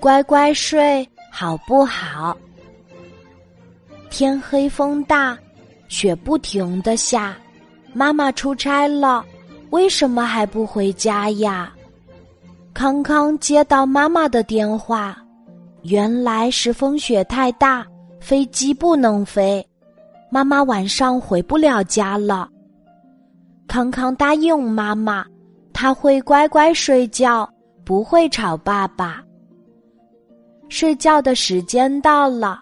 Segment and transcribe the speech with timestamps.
[0.00, 2.36] 乖乖睡，好不好？
[4.10, 5.36] 天黑风大，
[5.88, 7.36] 雪不停的下，
[7.92, 9.24] 妈妈出差了，
[9.70, 11.72] 为什么还不回家呀？
[12.72, 15.16] 康康接到妈妈的电话，
[15.82, 17.86] 原来是风雪太大，
[18.20, 19.66] 飞机不能飞，
[20.30, 22.48] 妈妈晚上回不了家了。
[23.66, 25.24] 康康答应妈妈，
[25.72, 27.48] 他会乖乖睡觉，
[27.86, 29.22] 不会吵爸爸。
[30.68, 32.58] 睡觉的时间到了，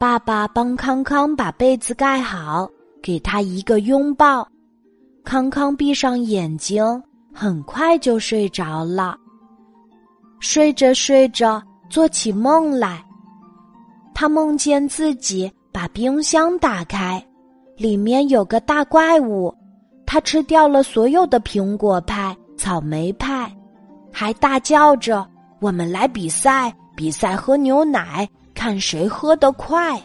[0.00, 2.68] 爸爸帮康康把被子盖好，
[3.00, 4.46] 给他一个拥抱。
[5.24, 6.84] 康康闭上眼睛，
[7.32, 9.16] 很快就睡着了。
[10.40, 13.02] 睡着睡着，做起梦来。
[14.12, 17.24] 他梦见自己把冰箱打开，
[17.76, 19.54] 里面有个大怪物，
[20.04, 23.43] 他吃掉了所有的苹果派、草莓派，
[24.14, 25.28] 还大叫着
[25.58, 30.00] ：“我们来比赛，比赛喝牛奶，看谁喝得快。”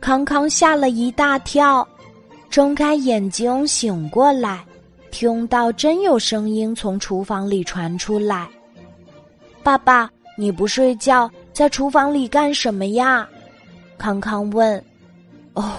[0.00, 1.86] 康康吓了一大跳，
[2.48, 4.64] 睁开眼睛醒过来，
[5.10, 8.48] 听到真有声音从厨房里传出来。
[9.64, 13.28] 爸爸，你不睡觉，在厨房里干什么呀？
[13.98, 14.82] 康康问。
[15.54, 15.72] 哦，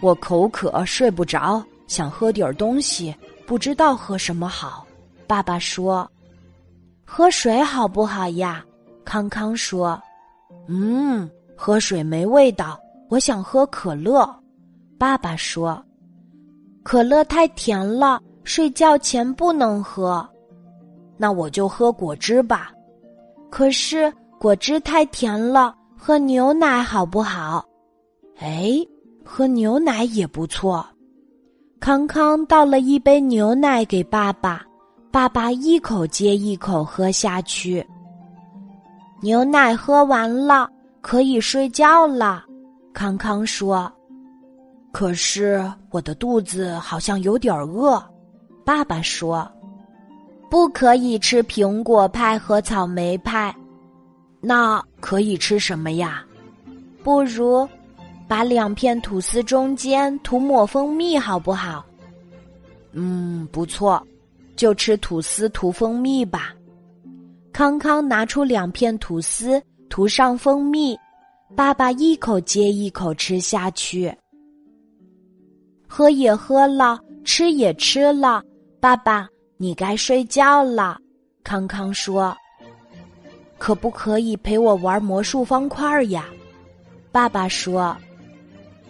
[0.00, 3.14] 我口渴，睡不着，想喝点东西，
[3.46, 4.84] 不知道喝什么好。
[5.28, 6.10] 爸爸说
[7.04, 8.64] ：“喝水好不好呀？”
[9.04, 10.00] 康康说
[10.68, 14.28] ：“嗯，喝水没味道，我想喝可乐。”
[14.98, 15.84] 爸爸说
[16.84, 20.26] ：“可乐太甜了，睡觉前不能喝。”
[21.18, 22.72] 那我就喝果汁吧。
[23.50, 27.64] 可是果汁太甜了，喝牛奶好不好？
[28.38, 28.74] 哎，
[29.24, 30.84] 喝牛奶也不错。
[31.78, 34.64] 康康倒了一杯牛奶给爸爸，
[35.12, 37.86] 爸爸一口接一口喝下去。
[39.20, 40.70] 牛奶喝完了，
[41.02, 42.46] 可以睡觉了。
[42.94, 43.92] 康康说
[44.90, 48.02] ：“可是我的肚子好像有点饿。”
[48.64, 49.46] 爸爸说。
[50.48, 53.54] 不可以吃苹果派和草莓派，
[54.38, 56.22] 那可以吃什么呀？
[57.02, 57.66] 不如
[58.28, 61.82] 把两片吐司中间涂抹蜂蜜，好不好？
[62.92, 64.06] 嗯，不错，
[64.62, 66.54] 就吃吐司涂蜂蜜吧。
[67.52, 70.96] 康康拿出两片吐司，涂上蜂蜜，
[71.56, 74.16] 爸爸一口接一口吃下去，
[75.88, 78.40] 喝也喝了，吃也吃了，
[78.78, 79.28] 爸爸。
[79.56, 80.96] 你该睡觉了，
[81.42, 82.32] 康康说
[83.58, 86.26] ：“可不可以陪我玩魔术方块呀？”
[87.10, 87.96] 爸爸说：“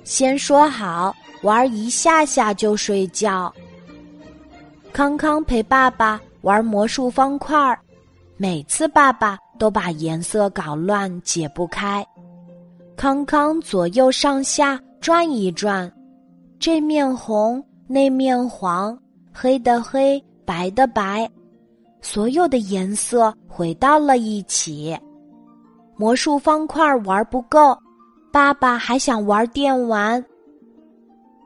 [0.05, 3.51] 先说好，玩一下下就睡觉。”
[4.93, 7.79] 康康陪爸爸玩魔术方块，
[8.37, 12.07] 每次爸爸都把颜色搞乱，解不开。
[12.95, 15.91] 康康左右上下转一转，
[16.59, 18.97] 这面红，那面黄，
[19.33, 20.23] 黑的黑。
[20.45, 21.31] 白的白，
[22.01, 24.95] 所有的颜色回到了一起。
[25.97, 27.79] 魔术方块玩不够，
[28.33, 30.23] 爸爸还想玩电玩。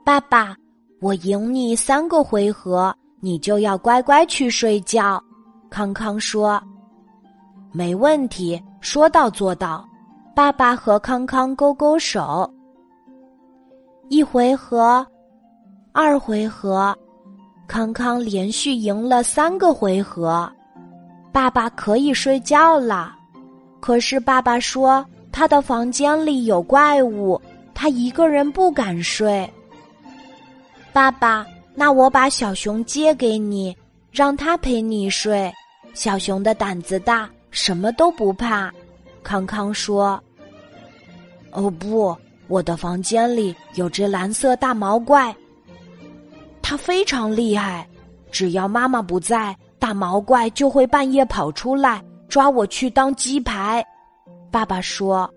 [0.02, 0.56] 爸爸，
[1.00, 2.92] 我赢你三个回合，
[3.26, 5.20] 你就要乖乖去睡觉。
[5.68, 6.62] 康康说
[7.74, 9.84] ：“没问题，说到做到。”
[10.32, 12.48] 爸爸和康康勾勾手。
[14.10, 15.04] 一回合，
[15.90, 16.96] 二回合。
[17.66, 20.48] 康康连续赢了三个回合，
[21.32, 23.12] 爸爸可以睡觉了。
[23.80, 27.40] 可是爸爸说他的房间里有怪物，
[27.74, 29.52] 他一个人不敢睡。
[30.92, 31.44] 爸爸，
[31.78, 33.76] 那我把小熊借给你，
[34.10, 35.52] 让他陪你睡。
[35.92, 38.72] 小熊的胆子大，什么都不怕。
[39.22, 40.18] 康康说
[41.52, 42.16] ：“哦不，
[42.48, 45.36] 我的房间里有只蓝色大毛怪。”
[46.62, 47.86] 它非常厉害，
[48.30, 53.84] 只要妈妈不在，大毛怪就会半夜跑出来抓我去当鸡排。
[54.50, 55.30] 爸爸说：“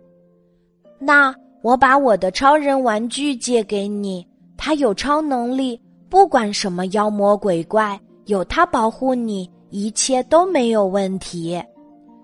[0.98, 4.26] 那我把我的超人玩具借给你，
[4.56, 5.80] 它有超能力，
[6.10, 11.62] 不管什么妖魔鬼怪，有他保护你，一切都没有问题。”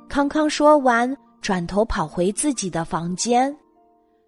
[0.10, 3.56] 康康说完，转头跑回自己的房间，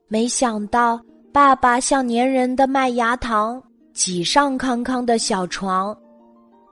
[0.08, 1.00] 没想到
[1.32, 3.62] 爸爸像粘人的麦芽糖。
[3.94, 5.98] 挤上康康的小床，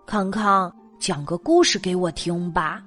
[0.05, 2.83] 康康讲个故事给我听吧。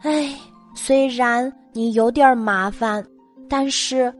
[0.00, 0.34] 哎，
[0.74, 3.06] 虽然你有点麻烦，
[3.48, 4.12] 但是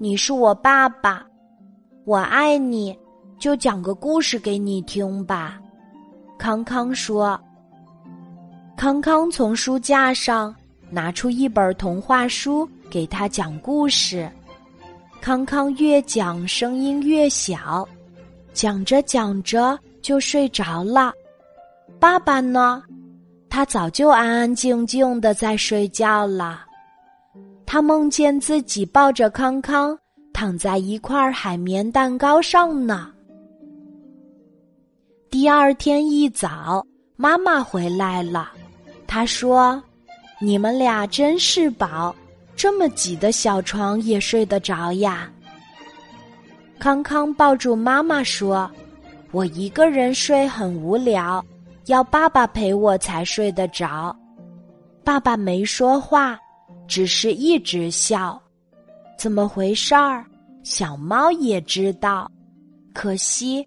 [0.00, 1.24] 你是我爸爸，
[2.04, 2.98] 我爱你，
[3.44, 5.60] 就讲个故事给你听吧。
[6.38, 7.38] 康康说。
[8.74, 10.56] 康康从书架上
[10.88, 14.26] 拿出一本童话书，给他讲故事。
[15.20, 17.86] 康康越讲声音越小，
[18.54, 21.12] 讲着讲着就睡着了。
[22.00, 22.82] 爸爸呢？
[23.50, 26.64] 他早就安安静静的在睡觉了。
[27.66, 29.94] 他梦见自己抱着康康
[30.32, 33.10] 躺在一块海绵蛋糕上呢。
[35.34, 36.86] 第二天一早，
[37.16, 38.52] 妈妈回来了，
[39.04, 39.82] 她说
[40.38, 42.14] ：“你们俩真是宝，
[42.54, 45.28] 这么挤的小床也睡得着呀。”
[46.78, 48.70] 康康抱住妈妈说
[49.34, 51.44] ：“我一个人睡很无聊，
[51.86, 54.14] 要爸爸陪我才睡得着。”
[55.02, 56.38] 爸爸没说话，
[56.86, 58.40] 只是一直笑。
[59.18, 60.24] 怎么回事儿？
[60.62, 62.30] 小猫也知道，
[62.92, 63.66] 可惜